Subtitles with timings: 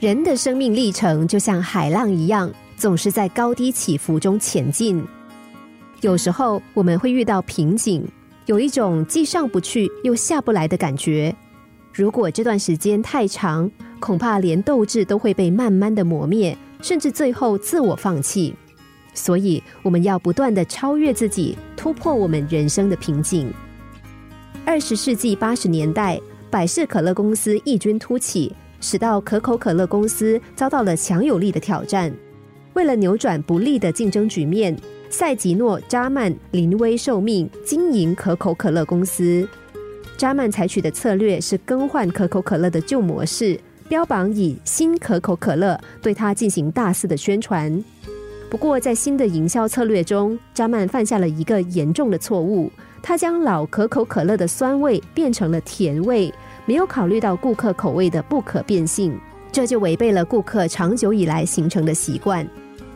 [0.00, 5.04] 人的生命历程就像海浪一样，总是在高低起伏中前进。
[6.00, 8.02] 有时候我们会遇到瓶颈，
[8.46, 11.36] 有一种既上不去又下不来的感觉。
[11.92, 18.54] 如果这段时间太长，恐怕连斗志都会被慢慢的磨灭，甚至最后自我放弃。
[19.12, 23.52] 所以，我们要不断的超越自己，突破我们人生的瓶颈。
[24.64, 28.50] 二十世纪八十年代，百事可乐公司异军突起。
[28.80, 32.12] 使到可口可乐公司遭到了强有力的挑战。
[32.74, 34.76] 为了扭转不利的竞争局面，
[35.08, 39.46] 塞吉诺·扎曼临危受命经营可口可乐公司。
[40.16, 47.82] 扎曼采取的策略是更换可口可乐的旧模式，标榜以新可口可乐对它进行大肆的宣传。
[48.48, 52.70] 不过，在新的营销策略中，扎曼犯下了一个严重的错误，
[53.02, 56.32] 他将老可口可乐的酸味变成了甜味。
[56.70, 59.18] 没有考虑到顾客口味的不可变性，
[59.50, 62.48] 这就违背了顾客长久以来形成的习惯。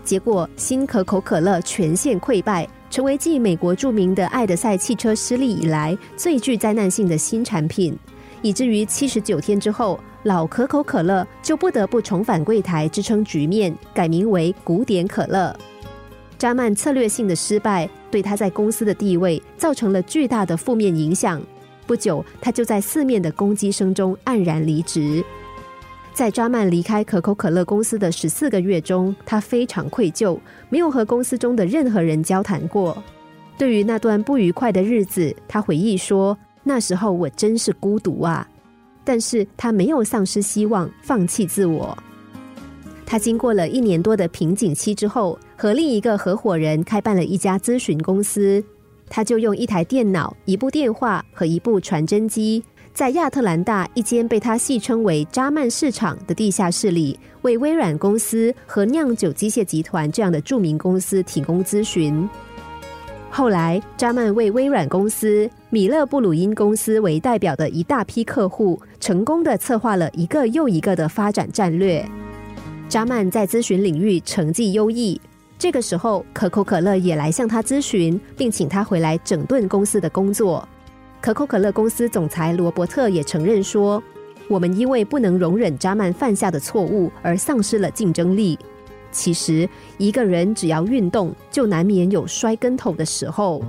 [0.04, 7.98] 结果，新可口可乐全线溃败，成为继美国著名的爱德赛汽车失利以来最具灾难性的新产品，
[8.42, 15.52] 以至于七十九天之后，老可口可乐就不得不重返柜台支撑局面，改名为古典可乐。
[16.38, 21.42] 扎曼策略性的失败，对他在公司的地位造成了巨大的负面影响。
[21.86, 25.24] 不久，他就在四面的攻击声中黯然离职。
[26.12, 32.96] 在扎曼离开可口可乐公司的十四个月中，他非常愧疚，没有和公司中的任何人交谈过。
[33.58, 38.48] 对于那段不愉快的日子，他回忆说：“那时候我真是孤独啊！”
[39.04, 41.96] 但是他没有丧失希望，放弃自我。
[43.04, 48.64] 他经过了一年多的瓶颈期之后，和另一个合伙人开办了一家咨询公司。
[49.08, 62.28] 他就用一台电脑、一部电话和一部传真机，在亚特兰大一间被他戏称为“扎曼市场”的地下室里，为微软公司和酿酒机械集团这样的著名公司提供咨询。
[63.30, 72.04] 后来，扎曼为微软公司、米勒布鲁因公司为代表的一大批客户，成功的策划了一个又一个的发展战略。
[72.88, 75.20] 扎曼在咨询领域成绩优异。
[75.64, 80.68] 这个时候，可口可乐也来向他咨询，并请他回来整顿公司的工作。
[81.22, 84.02] 可口可乐公司总裁罗伯特也承认说
[84.46, 88.58] ：“我们因为不能容忍扎曼犯下的错误而丧失了竞争力。
[89.10, 89.66] 其实，
[89.96, 93.64] 一个人只要运动，就难免有摔跟头的时候。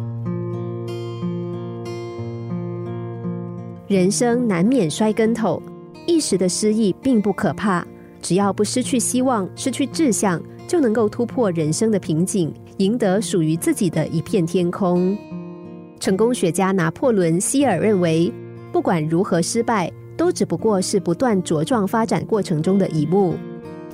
[3.88, 5.64] 人生难免摔跟头，
[6.06, 7.88] 一时的失意并不可怕，
[8.22, 15.18] 只要不失去希望、失去志向。”就能够突破人生的瓶颈，赢得属于自己的一片天空。
[16.00, 18.32] 成功学家拿破仑·希尔认为，
[18.72, 23.36] 不管如何失败，都只不过是不断茁壮发展过程中的一幕。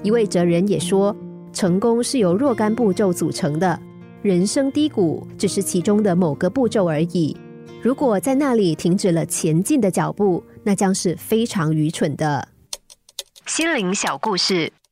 [0.04, 1.16] 一位哲人也说，
[1.54, 3.80] 成功是由若干步骤组成的，
[4.22, 7.38] 人生低谷只是其中的某个步骤而已。
[7.82, 12.48] 如果在那里停止了前进的脚步，那将是非常愚蠢的。
[13.46, 14.72] 心灵小故事。